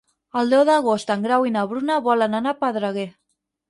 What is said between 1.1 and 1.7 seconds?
en Grau i na